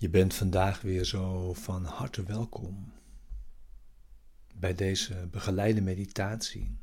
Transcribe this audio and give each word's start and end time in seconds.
Je 0.00 0.08
bent 0.08 0.34
vandaag 0.34 0.80
weer 0.80 1.04
zo 1.04 1.54
van 1.54 1.84
harte 1.84 2.22
welkom 2.22 2.92
bij 4.54 4.74
deze 4.74 5.26
begeleide 5.30 5.80
meditatie 5.80 6.78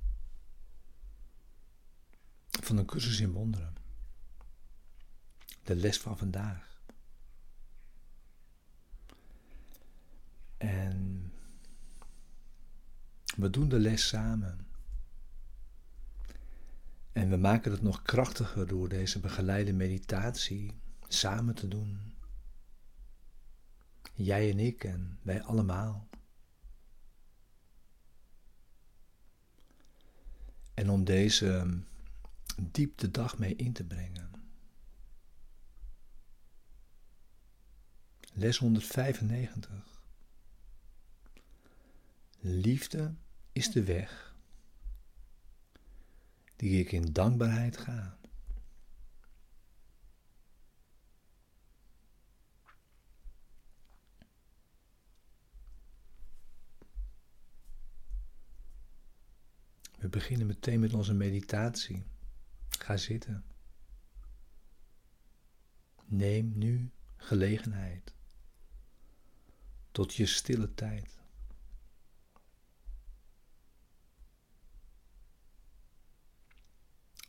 van 2.50 2.78
een 2.78 2.86
cursus 2.86 3.20
in 3.20 3.32
wonderen. 3.32 3.76
De 5.64 5.76
les 5.76 6.00
van 6.00 6.18
vandaag. 6.18 6.82
En 10.58 11.32
we 13.36 13.50
doen 13.50 13.70
de 13.70 13.80
les 13.80 14.08
samen. 14.08 14.68
En 17.12 17.30
we 17.30 17.38
maken 17.38 17.72
het 17.72 17.82
nog 17.82 18.02
krachtiger 18.02 18.68
door 18.68 18.90
deze 18.90 19.20
begeleide 19.20 19.74
meditatie 19.74 20.80
samen 21.08 21.56
te 21.56 21.68
doen. 21.68 22.15
Jij 24.16 24.52
en 24.52 24.60
ik 24.60 24.84
en 24.84 25.20
wij 25.22 25.44
allemaal. 25.44 26.08
En 30.74 30.90
om 30.90 31.04
deze 31.04 31.80
diep 32.62 32.98
de 32.98 33.12
dag 33.12 33.38
mee 33.38 33.56
in 33.56 33.74
te 33.74 33.84
brengen. 33.84 34.32
Les 38.34 38.58
195. 38.58 40.04
Liefde 42.40 43.14
is 43.52 43.72
de 43.72 43.84
weg 43.84 44.36
die 46.56 46.80
ik 46.80 46.92
in 46.92 47.14
dankbaarheid 47.14 47.78
ga. 47.78 48.18
We 60.06 60.12
beginnen 60.12 60.48
meteen 60.48 60.80
met 60.80 60.94
onze 60.94 61.14
meditatie. 61.14 62.04
Ga 62.70 62.98
zitten. 62.98 63.46
Neem 66.06 66.52
nu 66.58 66.92
gelegenheid 67.18 68.14
tot 69.92 70.14
je 70.14 70.26
stille 70.26 70.74
tijd. 70.74 71.20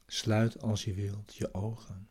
Sluit 0.06 0.60
als 0.60 0.84
je 0.84 0.94
wilt 0.94 1.34
je 1.34 1.54
ogen. 1.54 2.08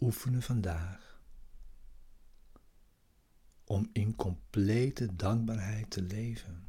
Oefenen 0.00 0.42
vandaag 0.42 1.08
om 3.68 3.90
in 3.92 4.16
complete 4.16 5.16
dankbaarheid 5.16 5.90
te 5.90 6.02
leven. 6.02 6.66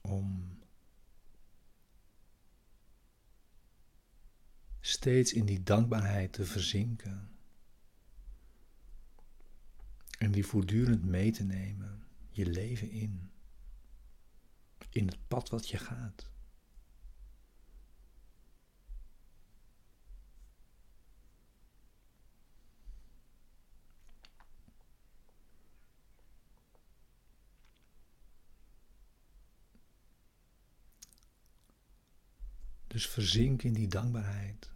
Om 0.00 0.58
steeds 4.80 5.32
in 5.32 5.44
die 5.44 5.62
dankbaarheid 5.62 6.32
te 6.32 6.44
verzinken 6.44 7.30
en 10.18 10.30
die 10.30 10.46
voortdurend 10.46 11.04
mee 11.04 11.32
te 11.32 11.44
nemen, 11.44 12.06
je 12.30 12.46
leven 12.46 12.90
in, 12.90 13.30
in 14.90 15.06
het 15.06 15.28
pad 15.28 15.48
wat 15.48 15.68
je 15.68 15.78
gaat. 15.78 16.30
Dus 32.92 33.08
verzink 33.08 33.62
in 33.62 33.72
die 33.72 33.88
dankbaarheid. 33.88 34.70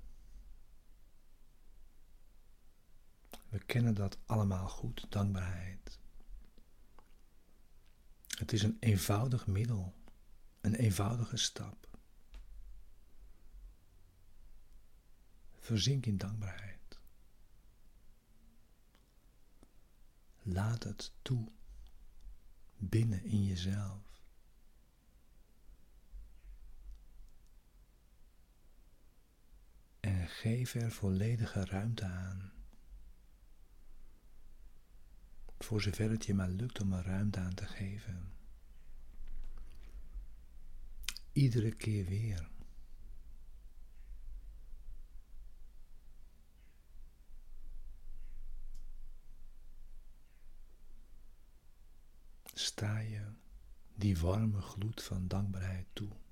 We 3.49 3.59
kennen 3.59 3.95
dat 3.95 4.19
allemaal 4.27 4.69
goed, 4.69 5.07
dankbaarheid. 5.09 5.99
Het 8.39 8.53
is 8.53 8.63
een 8.63 8.77
eenvoudig 8.81 9.47
middel, 9.47 9.95
een 10.61 10.75
eenvoudige 10.75 11.37
stap. 11.37 11.89
Verzink 15.59 16.07
in 16.07 16.17
dankbaarheid. 16.17 16.99
Laat 20.43 20.83
het 20.83 21.13
toe 21.23 21.49
binnen 22.77 23.25
in 23.25 23.45
jezelf. 23.45 24.06
En 30.27 30.33
geef 30.33 30.75
er 30.75 30.91
volledige 30.93 31.65
ruimte 31.65 32.05
aan. 32.05 32.53
Voor 35.59 35.83
zover 35.83 36.11
het 36.11 36.27
je 36.27 36.35
maar 36.35 36.49
lukt 36.49 36.81
om 36.81 36.93
er 36.93 37.05
ruimte 37.05 37.41
aan 37.41 37.55
te 37.55 37.67
geven. 37.67 38.33
Iedere 41.33 41.75
keer 41.75 42.05
weer. 42.05 42.51
Sta 52.55 52.99
je 52.99 53.33
die 53.95 54.19
warme 54.19 54.61
gloed 54.61 55.03
van 55.03 55.29
dankbaarheid 55.29 55.87
toe. 55.93 56.26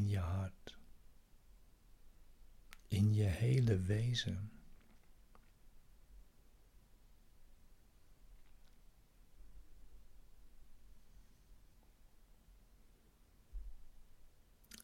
In 0.00 0.08
je 0.08 0.18
hart, 0.18 0.78
in 2.88 3.14
je 3.14 3.24
hele 3.24 3.78
wezen. 3.78 4.52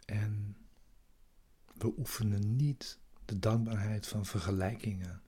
En 0.05 0.57
we 1.75 1.95
oefenen 1.99 2.57
niet 2.57 2.99
de 3.25 3.39
dankbaarheid 3.39 4.07
van 4.07 4.27
vergelijkingen, 4.27 5.23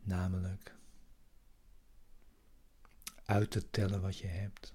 namelijk 0.00 0.74
uit 3.24 3.50
te 3.50 3.70
tellen 3.70 4.00
wat 4.00 4.18
je 4.18 4.26
hebt 4.26 4.73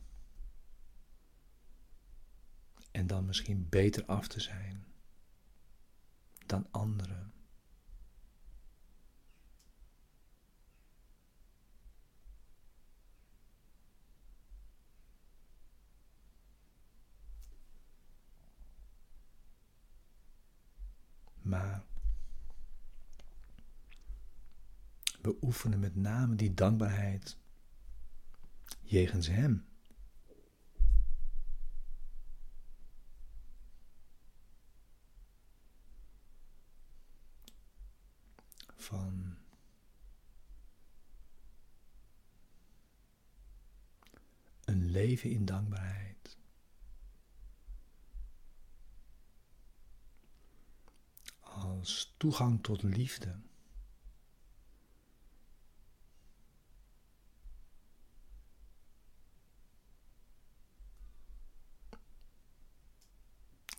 en 2.91 3.07
dan 3.07 3.25
misschien 3.25 3.69
beter 3.69 4.05
af 4.05 4.27
te 4.27 4.39
zijn 4.39 4.85
dan 6.45 6.67
anderen. 6.71 7.33
Maar 21.41 21.83
we 25.21 25.37
oefenen 25.41 25.79
met 25.79 25.95
name 25.95 26.35
die 26.35 26.53
dankbaarheid 26.53 27.37
jegens 28.81 29.27
Hem. 29.27 29.68
leven 45.23 45.39
in 45.39 45.45
dankbaarheid. 45.45 46.37
Als 51.39 52.13
toegang 52.17 52.63
tot 52.63 52.83
liefde. 52.83 53.41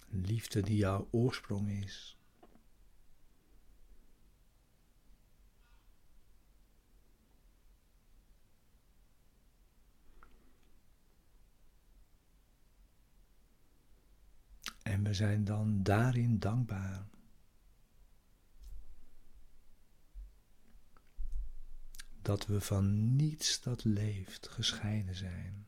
Liefde 0.08 0.62
die 0.62 0.76
jouw 0.76 1.08
oorsprong 1.10 1.70
is. 1.70 2.19
We 15.10 15.16
zijn 15.16 15.44
dan 15.44 15.82
daarin 15.82 16.38
dankbaar. 16.38 17.06
Dat 22.22 22.46
we 22.46 22.60
van 22.60 23.16
niets 23.16 23.60
dat 23.60 23.84
leeft 23.84 24.48
gescheiden 24.48 25.14
zijn. 25.14 25.66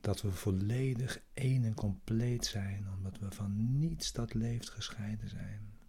Dat 0.00 0.22
we 0.22 0.32
volledig 0.32 1.20
één 1.34 1.64
en 1.64 1.74
compleet 1.74 2.46
zijn, 2.46 2.88
omdat 2.96 3.18
we 3.18 3.30
van 3.30 3.78
niets 3.78 4.12
dat 4.12 4.34
leeft 4.34 4.70
gescheiden 4.70 5.28
zijn. 5.28 5.83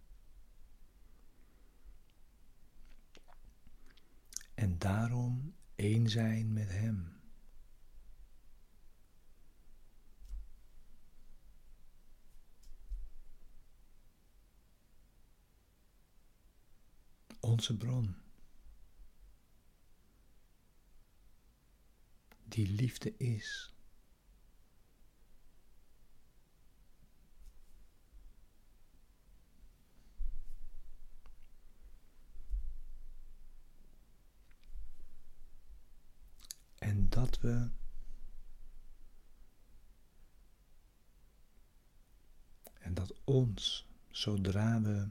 En 4.56 4.78
daarom 4.78 5.54
één 5.74 6.08
zijn 6.08 6.52
met 6.52 6.68
Hem. 6.68 7.14
Onze 17.40 17.76
bron, 17.76 18.16
die 22.44 22.68
liefde 22.68 23.16
is. 23.16 23.76
En 36.86 37.08
dat 37.08 37.40
we 37.40 37.70
en 42.78 42.94
dat 42.94 43.15
ons, 43.26 43.88
zodra 44.10 44.80
we 44.80 45.08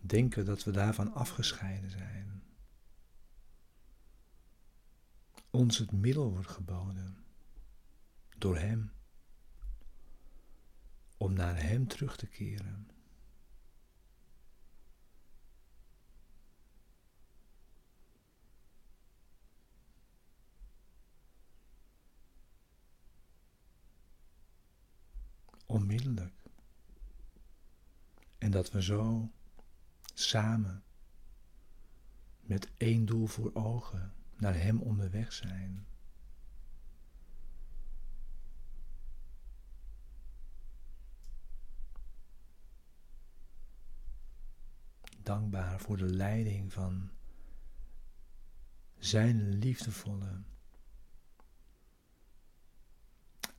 denken 0.00 0.44
dat 0.44 0.64
we 0.64 0.70
daarvan 0.70 1.12
afgescheiden 1.12 1.90
zijn, 1.90 2.42
ons 5.50 5.78
het 5.78 5.92
middel 5.92 6.30
wordt 6.30 6.48
geboden 6.48 7.24
door 8.38 8.58
Hem 8.58 8.92
om 11.16 11.32
naar 11.32 11.62
Hem 11.62 11.86
terug 11.86 12.16
te 12.16 12.26
keren. 12.26 12.88
Onmiddellijk. 25.66 26.34
En 28.38 28.50
dat 28.50 28.70
we 28.70 28.82
zo 28.82 29.30
samen 30.14 30.82
met 32.40 32.68
één 32.76 33.06
doel 33.06 33.26
voor 33.26 33.54
ogen 33.54 34.14
naar 34.36 34.54
Hem 34.54 34.80
onderweg 34.80 35.32
zijn. 35.32 35.86
Dankbaar 45.22 45.80
voor 45.80 45.96
de 45.96 46.06
leiding 46.06 46.72
van 46.72 47.10
Zijn 48.98 49.58
liefdevolle 49.58 50.42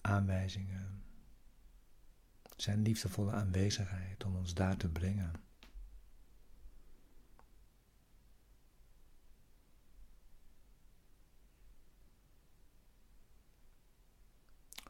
aanwijzingen 0.02 1.05
zijn 2.56 2.82
liefdevolle 2.82 3.32
aanwezigheid 3.32 4.24
om 4.24 4.36
ons 4.36 4.54
daar 4.54 4.78
te 4.78 4.90
brengen. 4.90 5.32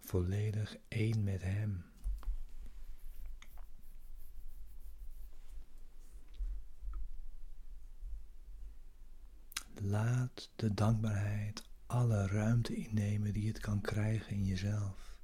Volledig 0.01 0.77
één 0.87 1.23
met 1.23 1.41
Hem. 1.41 1.85
Laat 9.81 10.49
de 10.55 10.73
dankbaarheid 10.73 11.63
alle 11.85 12.27
ruimte 12.27 12.75
innemen 12.75 13.33
die 13.33 13.47
het 13.47 13.59
kan 13.59 13.81
krijgen 13.81 14.31
in 14.31 14.45
jezelf. 14.45 15.14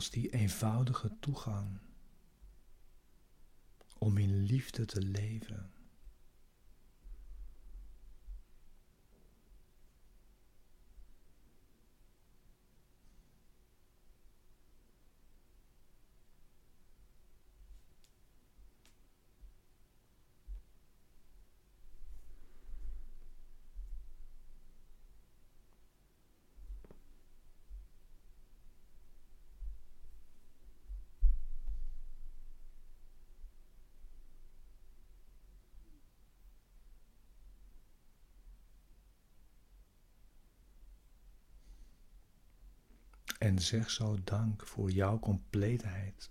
Als 0.00 0.10
die 0.10 0.30
eenvoudige 0.30 1.10
toegang 1.20 1.78
om 3.98 4.18
in 4.18 4.42
liefde 4.42 4.84
te 4.84 5.02
leven. 5.02 5.70
En 43.40 43.58
zeg 43.58 43.90
zo 43.90 44.18
dank 44.24 44.66
voor 44.66 44.90
jouw 44.90 45.18
compleetheid. 45.18 46.30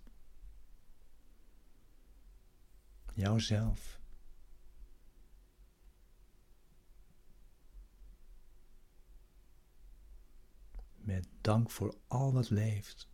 Jouzelf. 3.14 4.00
Met 10.96 11.28
dank 11.42 11.72
voor 11.72 11.98
al 12.08 12.34
wat 12.34 12.50
leeft. 12.50 13.08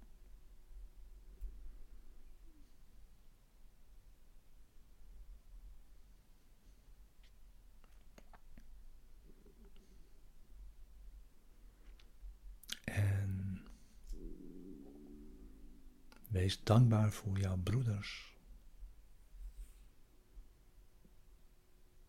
Wees 16.45 16.63
dankbaar 16.63 17.11
voor 17.11 17.39
jouw 17.39 17.57
broeders, 17.57 18.37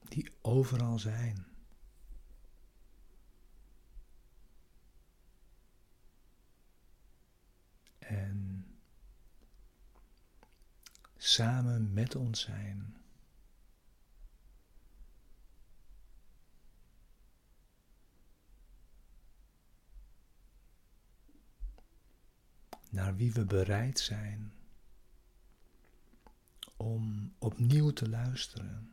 die 0.08 0.32
overal 0.40 0.98
zijn. 0.98 1.46
En 7.98 8.66
samen 11.16 11.92
met 11.92 12.14
ons 12.14 12.40
zijn. 12.40 12.96
naar 22.96 23.16
wie 23.16 23.32
we 23.32 23.44
bereid 23.44 23.98
zijn 23.98 24.52
om 26.76 27.34
opnieuw 27.38 27.90
te 27.90 28.08
luisteren. 28.08 28.92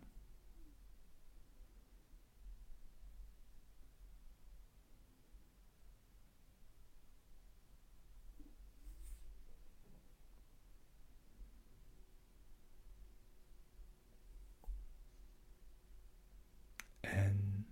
En 17.00 17.68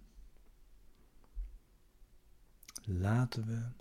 laten 2.83 3.45
we 3.45 3.80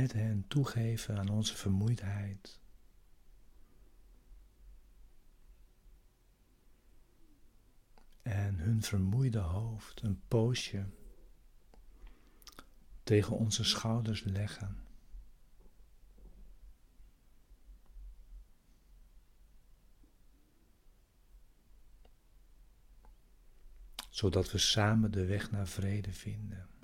met 0.00 0.12
hen 0.12 0.44
toegeven 0.48 1.18
aan 1.18 1.28
onze 1.28 1.56
vermoeidheid. 1.56 2.60
En 8.22 8.58
hun 8.58 8.82
vermoeide 8.82 9.38
hoofd 9.38 10.02
een 10.02 10.20
poosje 10.28 10.86
tegen 13.02 13.36
onze 13.36 13.64
schouders 13.64 14.22
leggen. 14.22 14.84
zodat 24.10 24.50
we 24.52 24.58
samen 24.58 25.10
de 25.10 25.24
weg 25.24 25.50
naar 25.50 25.68
vrede 25.68 26.12
vinden. 26.12 26.75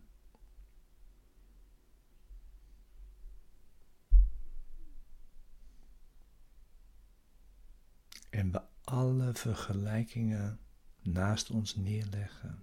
En 8.42 8.50
we 8.50 8.62
alle 8.84 9.34
vergelijkingen 9.34 10.60
naast 11.02 11.50
ons 11.50 11.76
neerleggen. 11.76 12.62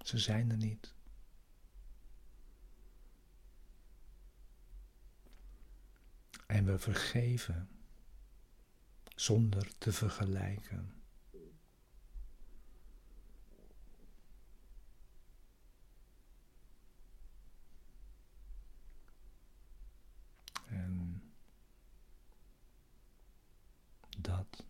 Ze 0.00 0.18
zijn 0.18 0.50
er 0.50 0.56
niet. 0.56 0.94
En 6.46 6.64
we 6.64 6.78
vergeven 6.78 7.68
zonder 9.14 9.78
te 9.78 9.92
vergelijken. 9.92 11.02
En 20.66 21.22
dat 24.18 24.64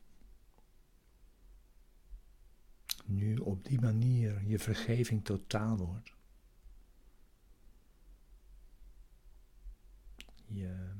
nu 3.04 3.36
op 3.36 3.64
manier 3.80 4.42
je 4.46 4.58
vergeving 4.58 5.24
totaal 5.24 5.76
wordt. 5.76 6.12
Je 10.46 10.90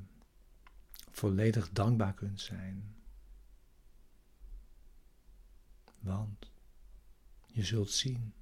volledig 1.11 1.69
dankbaar 1.71 2.13
kunt 2.13 2.41
zijn. 2.41 2.95
Want 5.99 6.51
je 7.47 7.63
zult 7.63 7.91
zien 7.91 8.33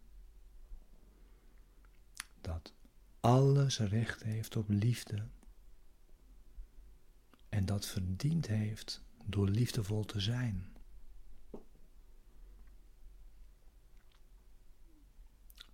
dat 2.41 2.73
alles 3.19 3.79
recht 3.79 4.23
heeft 4.23 4.55
op 4.55 4.69
liefde 4.69 5.27
en 7.49 7.65
dat 7.65 7.85
verdiend 7.85 8.47
heeft 8.47 9.01
door 9.25 9.49
liefdevol 9.49 10.05
te 10.05 10.19
zijn. 10.19 10.76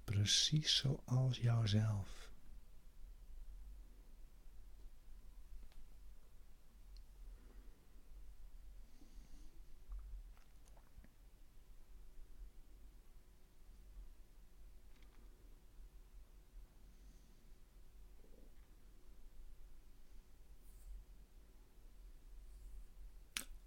Precies 0.04 0.76
zoals 0.78 1.38
jouzelf. 1.38 2.24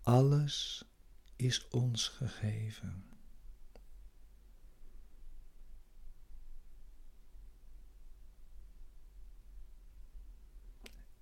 Alles 0.07 0.85
is 1.37 1.69
ons 1.69 2.09
gegeven. 2.09 3.16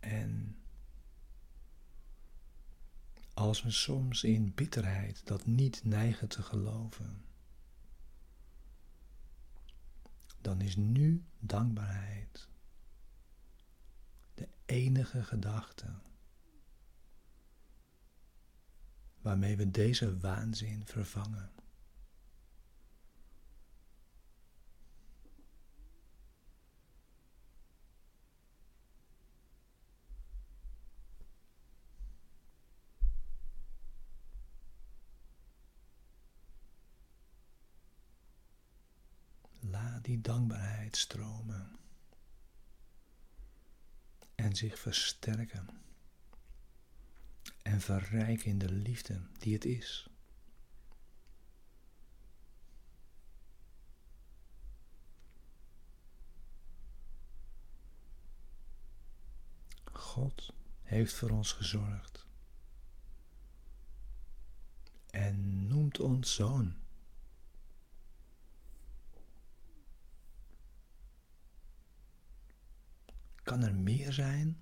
En 0.05 0.57
als 3.35 3.63
we 3.63 3.71
soms 3.71 4.25
in 4.25 4.55
bitterheid 4.55 5.27
dat 5.27 5.47
niet 5.47 5.85
neigen 5.85 6.29
te 6.29 6.43
geloven, 6.43 7.25
dan 10.41 10.61
is 10.61 10.77
nu 10.77 11.25
dankbaarheid 11.39 12.49
de 14.35 14.49
enige 14.65 15.25
gedachte 15.25 15.95
waarmee 19.25 19.57
we 19.57 19.71
deze 19.71 20.19
waanzin 20.19 20.87
vervangen. 20.87 21.51
Laat 39.61 40.05
die 40.05 40.21
stromen 40.97 41.77
en 44.35 44.57
zich 44.57 44.79
versterken 44.79 45.69
en 47.63 47.81
verrijken 47.81 48.47
in 48.47 48.59
de 48.59 48.73
liefde 48.73 49.21
die 49.39 49.55
het 49.55 49.65
is. 49.65 50.09
God 59.93 60.53
heeft 60.83 61.15
voor 61.15 61.31
ons 61.31 61.53
gezorgd 61.53 62.27
en 65.11 65.67
noemt 65.67 66.01
ons 66.01 66.35
zoon. 66.35 66.84
Kan 73.45 73.63
er 73.63 73.75
meer 73.75 74.13
zijn? 74.13 74.59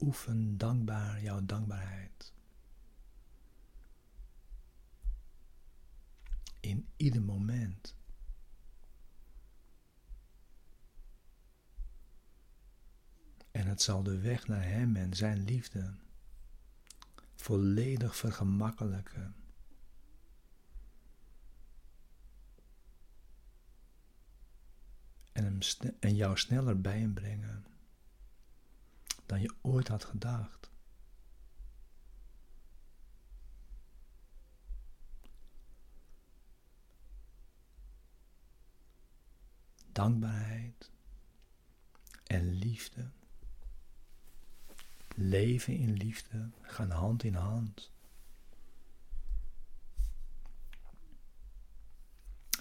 Oefen 0.00 0.58
dankbaar 0.58 1.22
jouw 1.22 1.44
dankbaarheid. 1.44 2.32
In 6.60 6.88
ieder 6.96 7.22
moment. 7.22 7.97
En 13.50 13.66
het 13.66 13.82
zal 13.82 14.02
de 14.02 14.18
weg 14.18 14.46
naar 14.46 14.64
Hem 14.64 14.96
en 14.96 15.14
Zijn 15.14 15.44
liefde 15.44 15.94
volledig 17.36 18.16
vergemakkelijken. 18.16 19.34
En, 25.32 25.44
hem 25.44 25.58
en 26.00 26.16
jou 26.16 26.38
sneller 26.38 26.80
bij 26.80 26.98
hem 26.98 27.14
brengen 27.14 27.66
dan 29.26 29.40
je 29.40 29.54
ooit 29.60 29.88
had 29.88 30.04
gedacht. 30.04 30.70
Dankbaarheid 39.92 40.90
en 42.26 42.52
liefde, 42.52 43.10
leven 45.18 45.76
in 45.76 45.92
liefde, 45.92 46.50
gaan 46.62 46.90
hand 46.90 47.22
in 47.22 47.34
hand. 47.34 47.92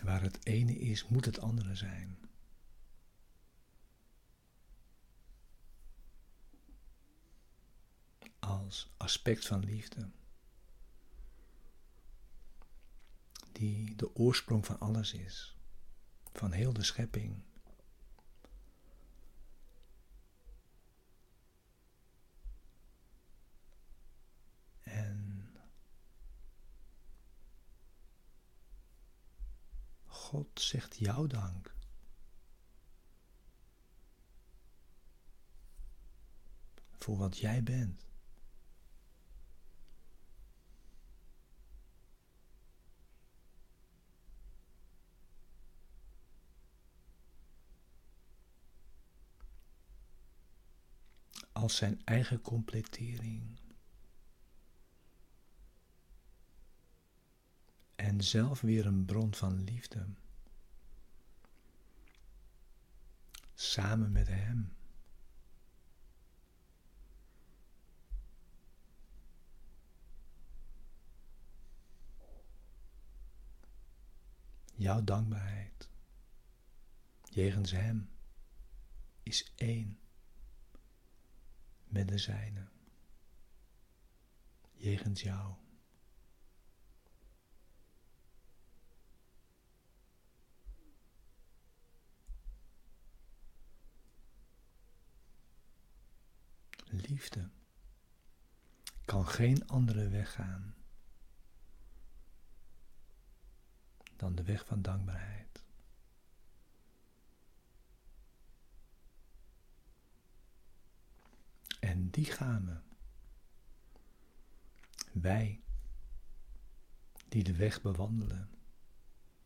Waar 0.03 0.21
het 0.21 0.45
ene 0.45 0.75
is, 0.75 1.07
moet 1.07 1.25
het 1.25 1.39
andere 1.39 1.75
zijn. 1.75 2.27
als 8.47 8.89
aspect 8.97 9.47
van 9.47 9.59
liefde. 9.59 10.09
Die 13.51 13.95
de 13.95 14.15
oorsprong 14.15 14.65
van 14.65 14.79
alles 14.79 15.13
is. 15.13 15.55
van 16.33 16.51
heel 16.51 16.73
de 16.73 16.83
schepping. 16.83 17.41
God 30.37 30.61
zegt 30.61 30.97
jou 30.97 31.27
dank. 31.27 31.75
Voor 36.91 37.17
wat 37.17 37.37
jij 37.37 37.63
bent. 37.63 38.05
als 51.51 51.75
zijn 51.75 52.01
eigen 52.03 52.41
completering. 52.41 53.59
En 57.95 58.23
zelf 58.23 58.61
weer 58.61 58.85
een 58.85 59.05
bron 59.05 59.33
van 59.33 59.63
liefde. 59.63 60.05
Samen 63.59 64.11
met 64.11 64.27
Hem. 64.27 64.75
Jouw 74.75 75.03
dankbaarheid 75.03 75.89
jegens 77.23 77.71
Hem 77.71 78.09
is 79.23 79.53
één 79.55 79.99
met 81.85 82.07
de 82.07 82.17
zijne, 82.17 82.67
jegens 84.73 85.21
jou. 85.21 85.66
Liefde 96.89 97.49
kan 99.05 99.27
geen 99.27 99.67
andere 99.67 100.09
weg 100.09 100.33
gaan 100.33 100.75
dan 104.15 104.35
de 104.35 104.43
weg 104.43 104.65
van 104.65 104.81
dankbaarheid. 104.81 105.65
En 111.79 112.09
die 112.09 112.25
gaan 112.25 112.65
we. 112.65 112.79
Wij 115.11 115.63
die 117.27 117.43
de 117.43 117.55
weg 117.55 117.81
bewandelen 117.81 118.49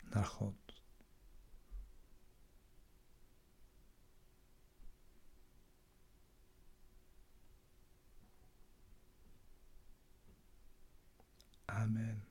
naar 0.09 0.25
God. 0.25 0.60
Amen. 11.71 12.21